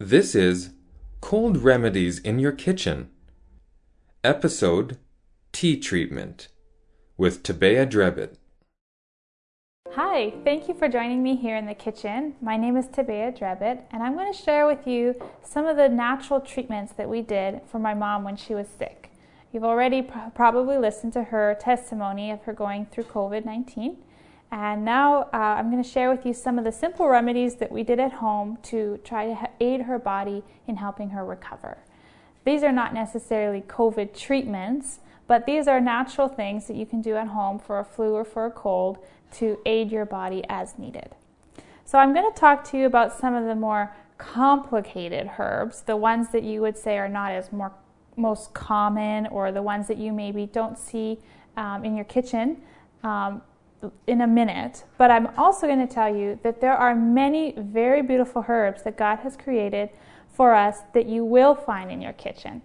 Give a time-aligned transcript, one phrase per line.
[0.00, 0.70] This is
[1.20, 3.10] Cold Remedies in Your Kitchen,
[4.24, 4.98] episode
[5.52, 6.48] Tea Treatment
[7.16, 8.34] with Tabea Drebbit.
[9.92, 12.34] Hi, thank you for joining me here in the kitchen.
[12.42, 15.88] My name is Tabea Drebbit, and I'm going to share with you some of the
[15.88, 19.12] natural treatments that we did for my mom when she was sick.
[19.52, 23.96] You've already pr- probably listened to her testimony of her going through COVID 19.
[24.54, 27.72] And now uh, I'm going to share with you some of the simple remedies that
[27.72, 31.78] we did at home to try to aid her body in helping her recover.
[32.44, 37.16] These are not necessarily COVID treatments, but these are natural things that you can do
[37.16, 38.98] at home for a flu or for a cold
[39.38, 41.16] to aid your body as needed.
[41.84, 45.96] So I'm going to talk to you about some of the more complicated herbs, the
[45.96, 47.72] ones that you would say are not as more
[48.16, 51.18] most common or the ones that you maybe don't see
[51.56, 52.62] um, in your kitchen.
[53.02, 53.42] Um,
[54.06, 58.02] in a minute, but I'm also going to tell you that there are many very
[58.02, 59.90] beautiful herbs that God has created
[60.28, 62.62] for us that you will find in your kitchen.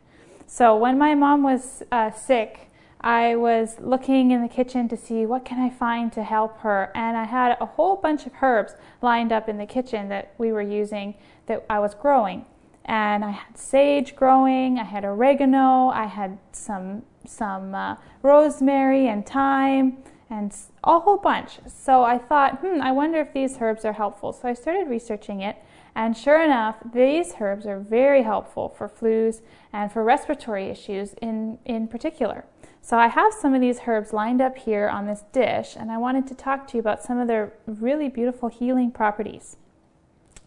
[0.47, 2.69] So when my mom was uh, sick,
[3.01, 6.91] I was looking in the kitchen to see what can I find to help her,
[6.95, 10.51] and I had a whole bunch of herbs lined up in the kitchen that we
[10.51, 12.45] were using that I was growing.
[12.83, 19.25] And I had sage growing, I had oregano, I had some some uh, rosemary and
[19.25, 19.97] thyme
[20.29, 21.59] and a whole bunch.
[21.67, 24.31] So I thought, hmm, I wonder if these herbs are helpful.
[24.33, 25.57] So I started researching it,
[25.95, 29.41] and sure enough, these herbs are very helpful for flus
[29.73, 32.45] and for respiratory issues in, in particular.
[32.81, 35.97] So I have some of these herbs lined up here on this dish, and I
[35.97, 39.57] wanted to talk to you about some of their really beautiful healing properties.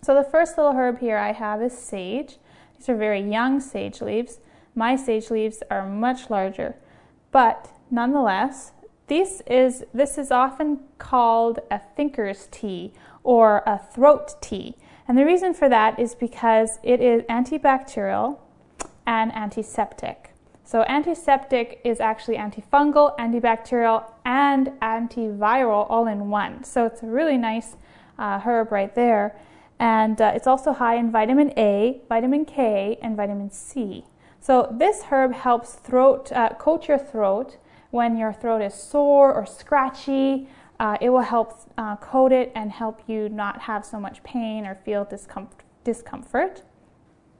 [0.00, 2.38] So the first little herb here I have is sage.
[2.76, 4.38] These are very young sage leaves.
[4.74, 6.76] My sage leaves are much larger,
[7.30, 8.72] but nonetheless,
[9.06, 14.76] this is, this is often called a thinker's tea or a throat tea.
[15.08, 18.38] And the reason for that is because it is antibacterial
[19.06, 20.30] and antiseptic.
[20.64, 26.64] So, antiseptic is actually antifungal, antibacterial, and antiviral all in one.
[26.64, 27.76] So, it's a really nice
[28.18, 29.36] uh, herb right there.
[29.78, 34.04] And uh, it's also high in vitamin A, vitamin K, and vitamin C.
[34.40, 37.58] So, this herb helps throat, uh, coat your throat
[37.92, 40.48] when your throat is sore or scratchy.
[40.80, 44.66] Uh, it will help uh, coat it and help you not have so much pain
[44.66, 45.62] or feel discomfort.
[45.84, 46.62] discomfort.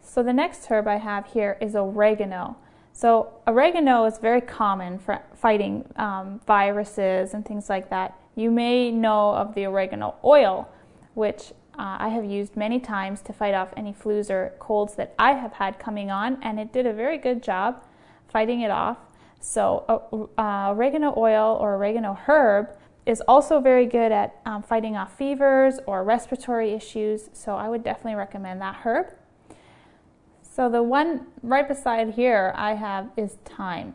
[0.00, 2.56] So the next herb I have here is oregano.
[2.92, 8.14] So oregano is very common for fighting um, viruses and things like that.
[8.36, 10.68] You may know of the oregano oil,
[11.14, 15.14] which uh, I have used many times to fight off any flus or colds that
[15.18, 17.82] I have had coming on, and it did a very good job
[18.28, 18.98] fighting it off.
[19.42, 22.68] So, uh, uh, oregano oil or oregano herb
[23.04, 27.28] is also very good at um, fighting off fevers or respiratory issues.
[27.32, 29.06] So, I would definitely recommend that herb.
[30.42, 33.94] So, the one right beside here I have is thyme.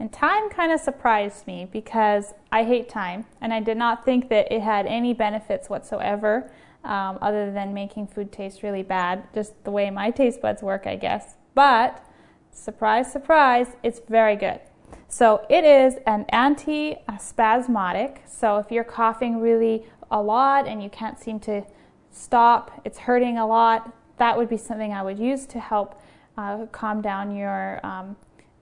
[0.00, 4.28] And thyme kind of surprised me because I hate thyme and I did not think
[4.30, 6.50] that it had any benefits whatsoever
[6.84, 10.88] um, other than making food taste really bad, just the way my taste buds work,
[10.88, 11.36] I guess.
[11.54, 12.04] But
[12.50, 14.60] surprise, surprise, it's very good.
[15.08, 18.22] So it is an anti-spasmodic.
[18.26, 21.64] So if you're coughing really a lot and you can't seem to
[22.10, 26.00] stop, it's hurting a lot, that would be something I would use to help
[26.36, 28.16] uh, calm down your um,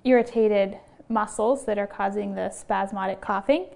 [0.05, 0.79] irritated
[1.09, 3.67] muscles that are causing the spasmodic coughing.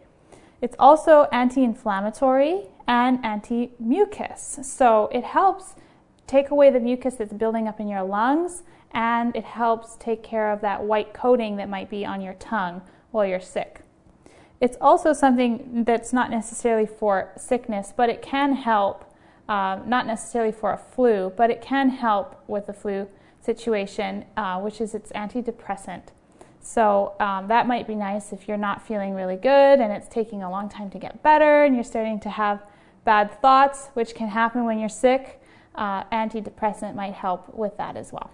[0.60, 4.60] It's also anti-inflammatory and anti-mucus.
[4.62, 5.74] So it helps
[6.26, 8.62] take away the mucus that's building up in your lungs
[8.92, 12.82] and it helps take care of that white coating that might be on your tongue
[13.10, 13.82] while you're sick.
[14.60, 19.04] It's also something that's not necessarily for sickness, but it can help,
[19.48, 23.08] uh, not necessarily for a flu, but it can help with the flu
[23.40, 26.02] situation, uh, which is its antidepressant.
[26.60, 30.42] So um, that might be nice if you're not feeling really good and it's taking
[30.42, 32.62] a long time to get better and you're starting to have
[33.04, 35.40] bad thoughts, which can happen when you're sick.
[35.74, 38.30] Uh, antidepressant might help with that as well.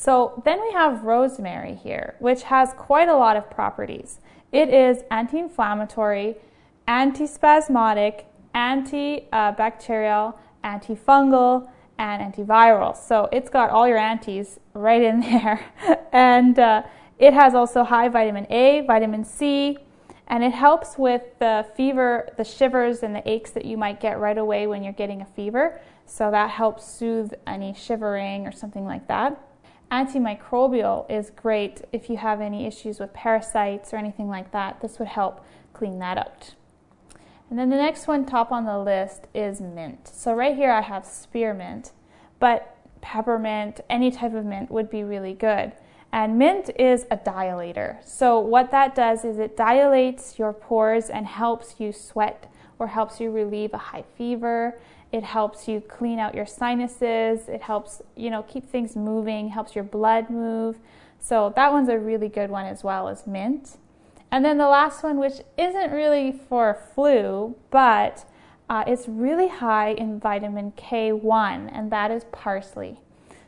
[0.00, 4.18] So then we have rosemary here, which has quite a lot of properties.
[4.50, 6.36] It is anti-inflammatory,
[6.88, 8.24] antispasmodic,
[8.54, 11.68] antibacterial, antifungal,
[11.98, 12.96] and antiviral.
[12.96, 15.66] So it's got all your antis right in there.
[16.12, 16.84] and uh,
[17.18, 19.76] it has also high vitamin A, vitamin C,
[20.28, 24.18] and it helps with the fever, the shivers, and the aches that you might get
[24.18, 25.78] right away when you're getting a fever.
[26.06, 29.38] So that helps soothe any shivering or something like that.
[29.90, 34.80] Antimicrobial is great if you have any issues with parasites or anything like that.
[34.80, 36.54] This would help clean that out.
[37.48, 40.06] And then the next one top on the list is mint.
[40.06, 41.90] So right here I have spearmint,
[42.38, 45.72] but peppermint, any type of mint would be really good.
[46.12, 48.04] And mint is a dilator.
[48.04, 53.20] So, what that does is it dilates your pores and helps you sweat or helps
[53.20, 54.78] you relieve a high fever.
[55.12, 57.48] It helps you clean out your sinuses.
[57.48, 60.78] It helps, you know, keep things moving, helps your blood move.
[61.18, 63.76] So, that one's a really good one as well as mint.
[64.30, 68.24] And then the last one, which isn't really for flu, but
[68.68, 73.00] uh, it's really high in vitamin K1, and that is parsley.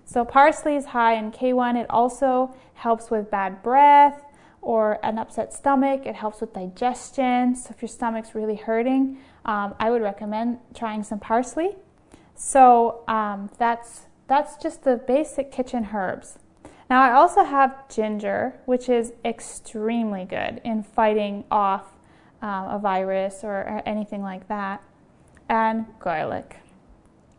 [0.04, 1.80] So parsley is high in K1.
[1.80, 4.24] It also helps with bad breath
[4.60, 6.06] or an upset stomach.
[6.06, 7.54] It helps with digestion.
[7.54, 11.76] So if your stomach's really hurting, um, I would recommend trying some parsley.
[12.34, 16.38] So um, that's that's just the basic kitchen herbs.
[16.88, 21.86] Now I also have ginger, which is extremely good in fighting off
[22.40, 24.82] um, a virus or, or anything like that,
[25.48, 26.62] and garlic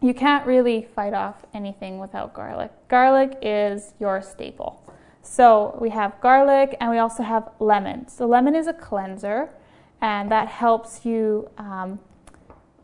[0.04, 2.72] you can't really fight off anything without garlic.
[2.90, 4.84] Garlic is your staple.
[5.22, 8.10] So we have garlic and we also have lemon.
[8.10, 9.50] So lemon is a cleanser
[10.04, 11.98] and that helps you um,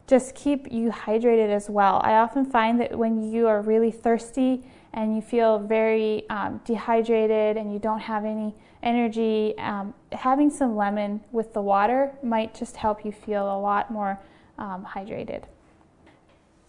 [0.07, 1.99] just keep you hydrated as well.
[2.01, 4.63] I often find that when you are really thirsty
[4.93, 10.77] and you feel very um, dehydrated and you don't have any energy, um, having some
[10.77, 14.17] lemon with the water might just help you feel a lot more
[14.57, 15.43] um, hydrated.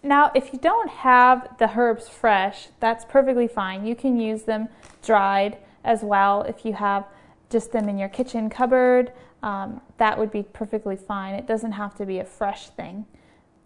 [0.03, 3.85] Now, if you don't have the herbs fresh, that's perfectly fine.
[3.85, 4.67] You can use them
[5.01, 7.05] dried as well if you have
[7.49, 9.13] just them in your kitchen cupboard.
[9.43, 11.33] Um, that would be perfectly fine.
[11.33, 13.05] It doesn't have to be a fresh thing.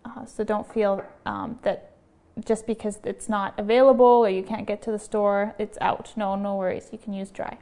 [0.05, 1.91] Uh, so don't feel um, that
[2.45, 6.13] just because it's not available or you can't get to the store, it's out.
[6.15, 6.89] No, no worries.
[6.91, 7.57] You can use dry.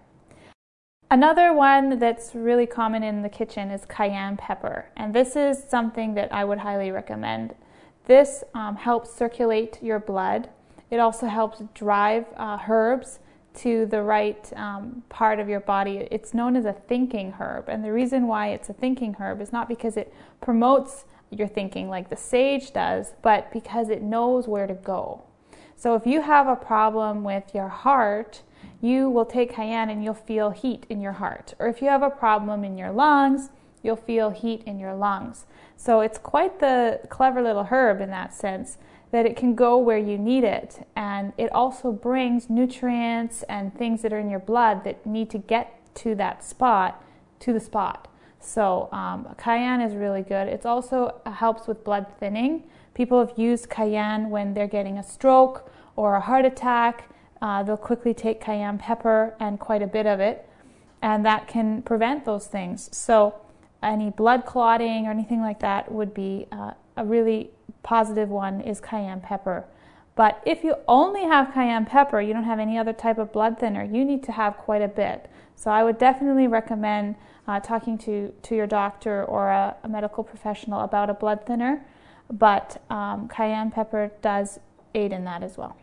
[1.09, 6.15] Another one that's really common in the kitchen is cayenne pepper, and this is something
[6.15, 7.53] that I would highly recommend
[8.05, 10.49] this um, helps circulate your blood.
[10.91, 13.19] It also helps drive uh, herbs
[13.55, 16.07] to the right um, part of your body.
[16.11, 17.69] It's known as a thinking herb.
[17.69, 21.89] And the reason why it's a thinking herb is not because it promotes your thinking
[21.89, 25.23] like the sage does, but because it knows where to go.
[25.75, 28.41] So if you have a problem with your heart,
[28.81, 31.53] you will take cayenne and you'll feel heat in your heart.
[31.59, 33.49] Or if you have a problem in your lungs,
[33.81, 35.45] you'll feel heat in your lungs.
[35.75, 38.77] So it's quite the clever little herb in that sense
[39.13, 40.87] that it can go where you need it.
[40.95, 45.37] And it also brings nutrients and things that are in your blood that need to
[45.37, 46.99] get to that spot
[47.41, 48.07] to the spot.
[48.39, 50.47] So um, cayenne is really good.
[50.47, 52.63] It also helps with blood thinning.
[52.95, 57.07] People have used cayenne when they're getting a stroke or a heart attack.
[57.39, 60.49] Uh, they'll quickly take cayenne pepper and quite a bit of it,
[61.03, 62.89] and that can prevent those things.
[62.91, 63.35] So
[63.83, 67.51] any blood clotting or anything like that would be uh, a really
[67.83, 69.65] positive one is cayenne pepper.
[70.15, 73.59] But if you only have cayenne pepper, you don't have any other type of blood
[73.59, 75.29] thinner, you need to have quite a bit.
[75.55, 77.15] So I would definitely recommend
[77.47, 81.85] uh, talking to, to your doctor or a, a, medical professional about a blood thinner.
[82.31, 84.59] But um, cayenne pepper does
[84.95, 85.75] aid in that as well.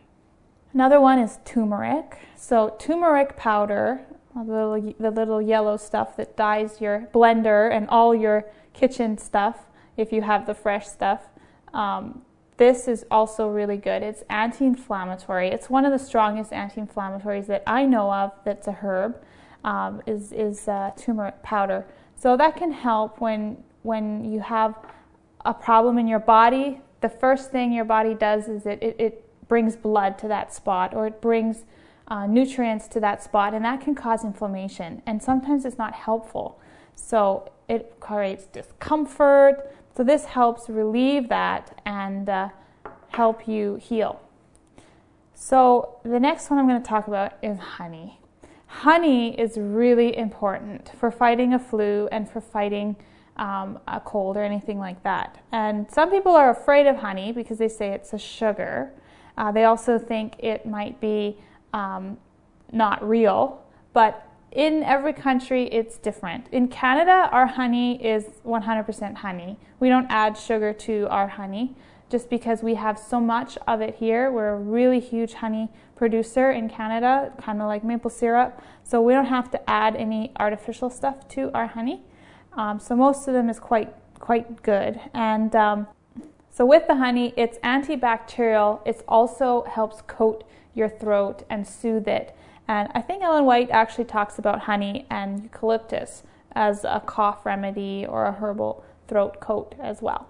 [0.73, 2.19] Another one is turmeric.
[2.37, 8.15] So turmeric powder the little, the little yellow stuff that dyes your blender and all
[8.15, 9.67] your kitchen stuff
[9.97, 11.30] if you have the fresh stuff.
[11.75, 12.23] Um,
[12.57, 14.03] this is also really good.
[14.03, 15.49] It's anti inflammatory.
[15.49, 19.17] It's one of the strongest anti inflammatories that I know of that's a herb,
[19.65, 21.87] um, is, is uh, turmeric powder.
[22.17, 24.75] So that can help when, when you have
[25.45, 26.81] a problem in your body.
[27.01, 30.93] The first thing your body does is it, it, it brings blood to that spot
[30.93, 31.65] or it brings
[32.09, 35.01] uh, nutrients to that spot, and that can cause inflammation.
[35.07, 36.61] And sometimes it's not helpful.
[36.95, 39.73] So it creates discomfort.
[39.97, 42.49] So this helps relieve that and uh,
[43.09, 44.21] help you heal.
[45.35, 48.21] So the next one I'm going to talk about is honey.
[48.67, 52.97] Honey is really important for fighting a flu and for fighting
[53.37, 55.43] um, a cold or anything like that.
[55.51, 58.93] And some people are afraid of honey because they say it's a sugar.
[59.37, 61.39] Uh, they also think it might be
[61.73, 62.19] um,
[62.71, 66.49] not real, but in every country it's different.
[66.51, 69.59] In Canada, our honey is 100% honey.
[69.79, 71.75] We don't add sugar to our honey
[72.11, 74.33] just because we have so much of it here.
[74.33, 78.61] We're a really huge honey producer in Canada, kind of like maple syrup.
[78.83, 82.03] So we don't have to add any artificial stuff to our honey.
[82.55, 85.01] Um, so most of them is quite quite good.
[85.15, 85.87] And um,
[86.51, 88.87] so with the honey, it's antibacterial.
[88.87, 92.37] It also helps coat your throat and soothe it.
[92.71, 96.23] And I think Ellen White actually talks about honey and eucalyptus
[96.53, 100.29] as a cough remedy or a herbal throat coat as well.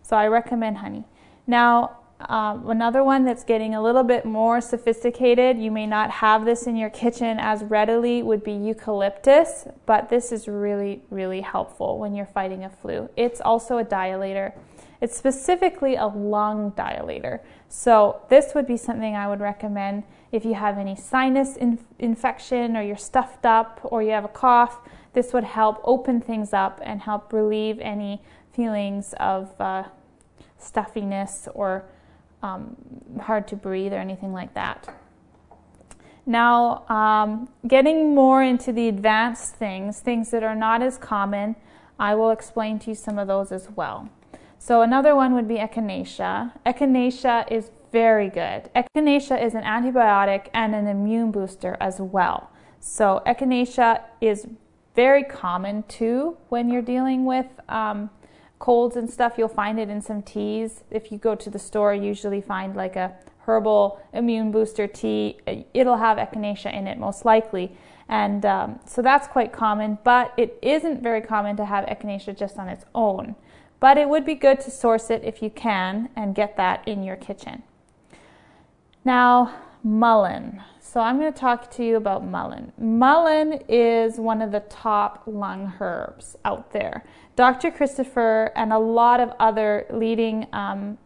[0.00, 1.02] So I recommend honey.
[1.48, 6.44] Now, um, another one that's getting a little bit more sophisticated, you may not have
[6.44, 11.98] this in your kitchen as readily, would be eucalyptus, but this is really, really helpful
[11.98, 13.10] when you're fighting a flu.
[13.16, 14.52] It's also a dilator.
[15.00, 17.40] It's specifically a lung dilator.
[17.68, 20.04] So, this would be something I would recommend
[20.34, 24.34] if you have any sinus in- infection or you're stuffed up or you have a
[24.42, 24.80] cough.
[25.12, 28.20] This would help open things up and help relieve any
[28.52, 29.84] feelings of uh,
[30.58, 31.84] stuffiness or
[32.42, 32.76] um,
[33.22, 34.92] hard to breathe or anything like that.
[36.26, 41.54] Now, um, getting more into the advanced things, things that are not as common,
[41.96, 44.08] I will explain to you some of those as well.
[44.58, 46.52] So, another one would be echinacea.
[46.66, 48.68] Echinacea is very good.
[48.74, 52.50] Echinacea is an antibiotic and an immune booster as well.
[52.80, 54.48] So, echinacea is
[54.96, 58.10] very common too when you're dealing with um,
[58.58, 60.82] colds and stuff, you'll find it in some teas.
[60.90, 63.14] If you go to the store, you usually find like a
[63.46, 65.38] herbal immune booster tea.
[65.72, 67.76] It'll have echinacea in it most likely.
[68.08, 72.58] And um, so that's quite common, but it isn't very common to have echinacea just
[72.58, 73.36] on its own.
[73.78, 77.04] But it would be good to source it if you can and get that in
[77.04, 77.62] your kitchen.
[79.04, 80.62] Now, mullein.
[80.80, 82.72] So I'm going to talk to you about mullein.
[82.78, 87.04] Mullein is one of the top lung herbs out there.
[87.36, 87.70] Dr.
[87.70, 90.98] Christopher and a lot of other leading um,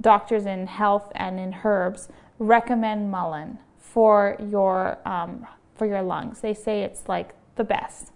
[0.00, 6.40] doctors in health and in herbs recommend mullein for your um, for your lungs.
[6.40, 8.12] They say it's like the best.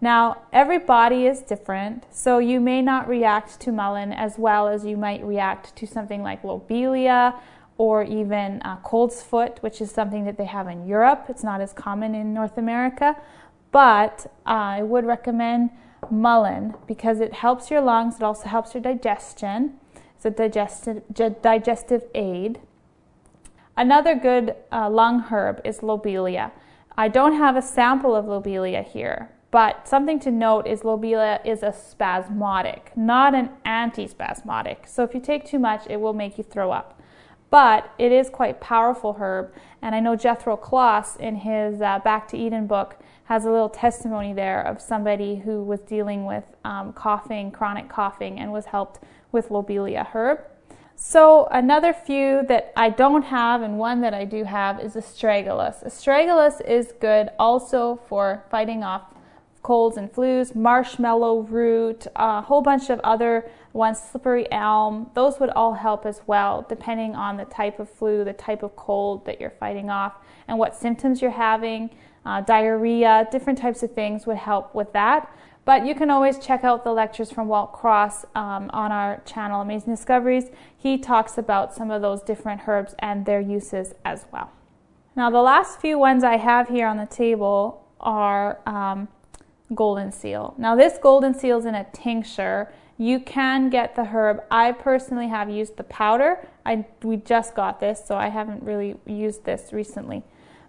[0.00, 4.84] Now, every body is different, so you may not react to mullein as well as
[4.84, 7.34] you might react to something like lobelia
[7.76, 11.26] or even uh, colt's foot, which is something that they have in Europe.
[11.28, 13.16] It's not as common in North America,
[13.72, 15.70] but uh, I would recommend
[16.10, 19.78] mullein because it helps your lungs, it also helps your digestion.
[20.16, 21.02] It's a digestive,
[21.42, 22.60] digestive aid.
[23.76, 26.52] Another good uh, lung herb is lobelia.
[26.96, 31.64] I don't have a sample of lobelia here, but something to note is lobelia is
[31.64, 34.86] a spasmodic, not an antispasmodic.
[34.86, 37.00] So if you take too much, it will make you throw up
[37.54, 39.54] but it is quite powerful herb.
[39.80, 42.96] And I know Jethro Kloss in his uh, Back to Eden book
[43.26, 48.40] has a little testimony there of somebody who was dealing with um, coughing, chronic coughing,
[48.40, 50.40] and was helped with lobelia herb.
[50.96, 55.86] So another few that I don't have and one that I do have is astragalus.
[55.86, 59.14] Astragalus is good also for fighting off
[59.62, 65.10] colds and flus, marshmallow root, a whole bunch of other ones, slippery elm.
[65.14, 68.74] Those would all help as well, depending on the type of flu, the type of
[68.76, 70.14] cold that you're fighting off,
[70.48, 71.90] and what symptoms you're having.
[72.24, 75.30] Uh, diarrhea, different types of things would help with that.
[75.66, 79.60] But you can always check out the lectures from Walt Cross um, on our channel,
[79.60, 80.50] Amazing Discoveries.
[80.76, 84.52] He talks about some of those different herbs and their uses as well.
[85.16, 89.08] Now, the last few ones I have here on the table are um,
[89.74, 90.54] golden seal.
[90.58, 92.72] Now, this golden seal is in a tincture.
[92.96, 94.42] You can get the herb.
[94.50, 96.46] I personally have used the powder.
[96.64, 100.22] I we just got this, so I haven't really used this recently.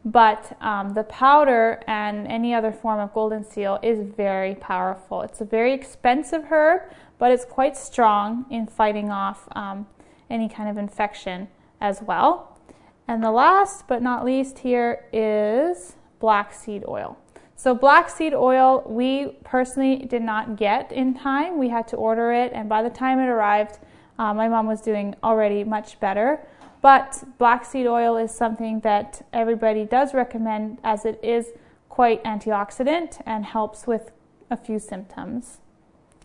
[0.03, 5.21] But um, the powder and any other form of golden seal is very powerful.
[5.23, 6.81] It's a very expensive herb,
[7.17, 9.87] but it's quite strong in fighting off um,
[10.29, 11.47] any kind of infection
[11.81, 12.59] as well.
[13.07, 17.17] And the last but not least here is black seed oil.
[17.55, 21.57] So black seed oil, we personally did not get in time.
[21.57, 23.79] We had to order it, and by the time it arrived,
[24.19, 26.45] uh, my mom was doing already much better.
[26.81, 31.53] But black seed oil is something that everybody does recommend as it is
[31.89, 34.11] quite antioxidant and helps with
[34.51, 35.59] a few symptoms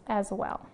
[0.06, 0.66] as well.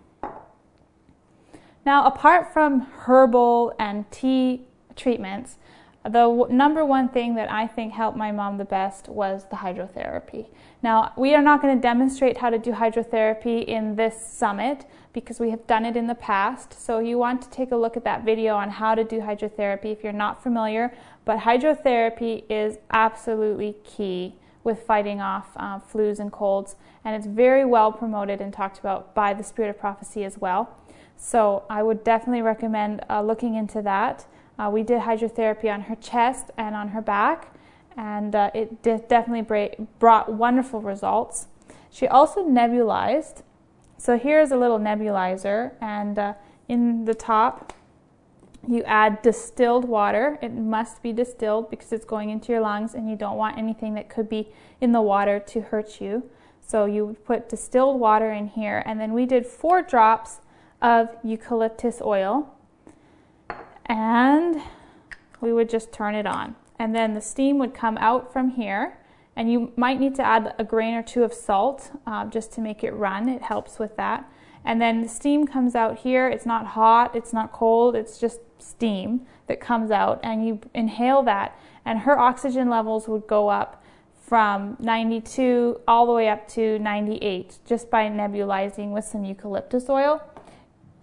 [1.85, 4.65] Now, apart from herbal and tea
[4.97, 5.59] treatments,
[6.09, 10.47] the number one thing that I think helped my mom the best was the hydrotherapy.
[10.83, 15.41] Now, we are not going to demonstrate how to do hydrotherapy in this summit because
[15.41, 16.73] we have done it in the past.
[16.79, 19.87] So, you want to take a look at that video on how to do hydrotherapy
[19.87, 20.95] if you're not familiar.
[21.25, 27.65] But hydrotherapy is absolutely key with fighting off uh, flus and colds, and it's very
[27.65, 30.77] well promoted and talked about by the Spirit of Prophecy as well.
[31.17, 34.27] So, I would definitely recommend uh, looking into that.
[34.59, 37.55] Uh, we did hydrotherapy on her chest and on her back,
[37.97, 41.47] and uh, it definitely brought wonderful results.
[41.91, 43.43] She also nebulized.
[43.99, 46.35] So here's a little nebulizer, and uh,
[46.69, 47.73] in the top,
[48.69, 50.39] you add distilled water.
[50.43, 53.95] It must be distilled because it's going into your lungs, and you don't want anything
[53.95, 54.49] that could be
[54.81, 56.29] in the water to hurt you.
[56.67, 60.41] So you put distilled water in here, and then we did four drops
[60.83, 62.56] of eucalyptus oil
[63.87, 64.61] and
[65.41, 66.57] we would just turn it on.
[66.79, 68.99] And then the steam would come out from here
[69.37, 72.61] and you might need to add a grain or two of salt uh, just to
[72.61, 73.29] make it run.
[73.29, 74.31] It helps with that.
[74.65, 76.29] And then the steam comes out here.
[76.29, 80.19] It's not hot, it's not cold, it's just steam that comes out.
[80.23, 83.85] And you inhale that, and her oxygen levels would go up
[84.27, 90.21] from 92 all the way up to 98 just by nebulizing with some eucalyptus oil.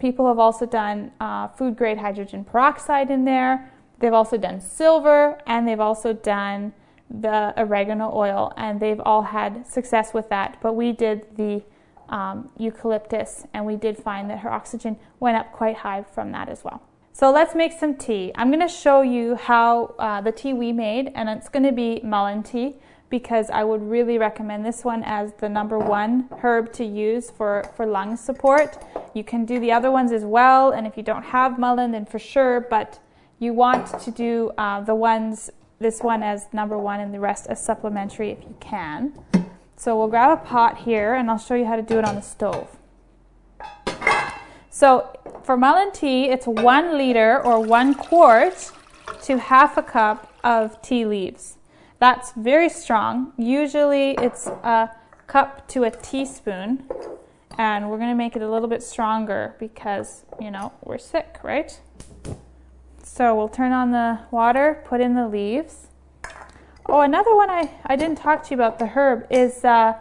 [0.03, 3.71] People have also done uh, food grade hydrogen peroxide in there.
[3.99, 6.73] They've also done silver and they've also done
[7.09, 10.57] the oregano oil, and they've all had success with that.
[10.61, 11.63] But we did the
[12.09, 16.49] um, eucalyptus, and we did find that her oxygen went up quite high from that
[16.49, 16.81] as well.
[17.13, 18.33] So let's make some tea.
[18.35, 21.71] I'm going to show you how uh, the tea we made, and it's going to
[21.71, 22.75] be mullein tea
[23.13, 27.63] because I would really recommend this one as the number one herb to use for,
[27.75, 28.83] for lung support.
[29.13, 32.07] You can do the other ones as well, and if you don't have mullein, then
[32.07, 32.99] for sure, but
[33.37, 37.45] you want to do uh, the ones this one as number one and the rest
[37.45, 39.13] as supplementary if you can.
[39.75, 42.15] So we'll grab a pot here and I'll show you how to do it on
[42.15, 42.79] the stove.
[44.71, 48.71] So for mullein tea, it's one liter or one quart
[49.25, 51.57] to half a cup of tea leaves.
[52.03, 53.31] That's very strong.
[53.37, 54.89] Usually it's a
[55.25, 56.83] cup to a teaspoon
[57.57, 61.37] and we're going to make it a little bit stronger because, you know, we're sick,
[61.43, 61.79] right?
[63.01, 65.87] So we'll turn on the water, put in the leaves.
[66.87, 69.93] Oh, another one I, I didn't talk to you about the herb is uh,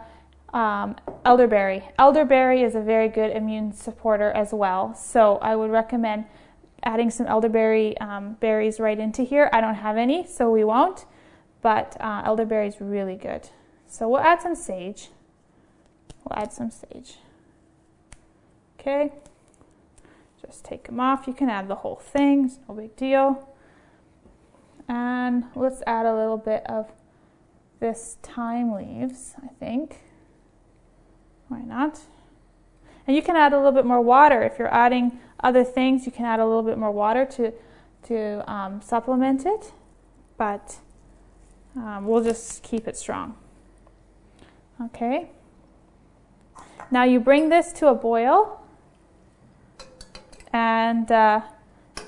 [0.53, 1.87] um, elderberry.
[1.97, 4.93] Elderberry is a very good immune supporter as well.
[4.93, 6.25] So I would recommend
[6.83, 9.49] adding some elderberry um, berries right into here.
[9.53, 11.05] I don't have any, so we won't.
[11.63, 13.49] But uh, elderberry is really good.
[13.87, 15.09] So we'll add some sage.
[16.23, 17.17] We'll add some sage.
[18.79, 19.13] Okay.
[20.45, 21.25] Just take them off.
[21.25, 23.49] You can add the whole thing, it's no big deal.
[24.87, 26.91] And let's add a little bit of
[27.79, 30.01] this thyme leaves, I think.
[31.47, 32.01] Why not?
[33.07, 34.43] And you can add a little bit more water.
[34.43, 37.53] If you're adding other things, you can add a little bit more water to,
[38.07, 39.71] to um, supplement it.
[40.37, 40.77] But
[41.75, 43.35] um, we'll just keep it strong.
[44.81, 45.29] Okay.
[46.91, 48.59] Now you bring this to a boil
[50.51, 51.41] and uh,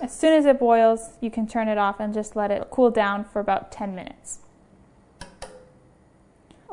[0.02, 2.92] as soon as it boils, you can turn it off and just let it cool
[2.92, 4.40] down for about 10 minutes.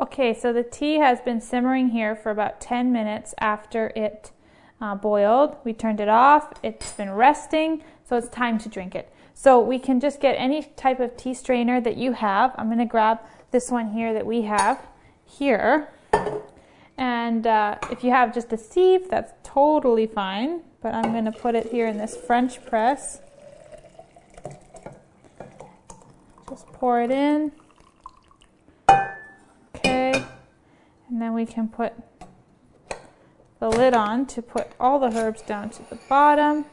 [0.00, 4.32] Okay, so the tea has been simmering here for about 10 minutes after it
[4.80, 5.56] uh, boiled.
[5.64, 9.12] We turned it off, it's been resting, so it's time to drink it.
[9.34, 12.54] So we can just get any type of tea strainer that you have.
[12.56, 14.86] I'm going to grab this one here that we have
[15.24, 15.88] here.
[16.96, 21.32] And uh, if you have just a sieve, that's totally fine but I'm going to
[21.32, 23.20] put it here in this French press.
[26.50, 27.52] Just pour it in.
[29.76, 30.24] Okay,
[31.08, 31.94] and then we can put
[33.60, 36.66] the lid on to put all the herbs down to the bottom.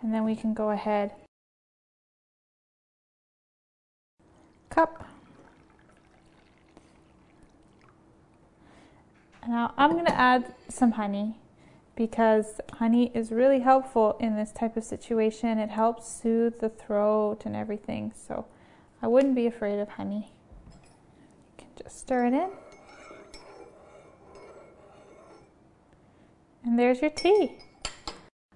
[0.00, 1.10] And then we can go ahead.
[4.78, 5.04] Cup.
[9.48, 11.34] Now I'm going to add some honey
[11.96, 15.58] because honey is really helpful in this type of situation.
[15.58, 18.12] It helps soothe the throat and everything.
[18.14, 18.46] So
[19.02, 20.30] I wouldn't be afraid of honey.
[20.70, 22.50] You can just stir it in.
[26.62, 27.56] And there's your tea.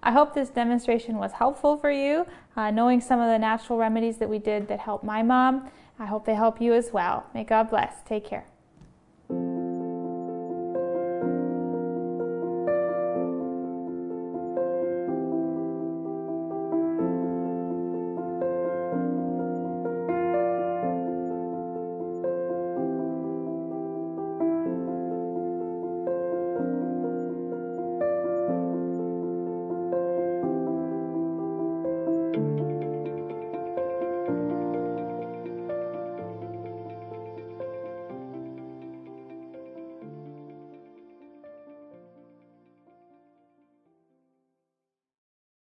[0.04, 4.18] I hope this demonstration was helpful for you, uh, knowing some of the natural remedies
[4.18, 5.68] that we did that helped my mom.
[6.02, 7.26] I hope they help you as well.
[7.32, 8.02] May God bless.
[8.04, 8.44] Take care.